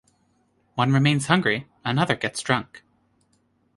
[0.73, 2.81] One remains hungry, another gets drunk.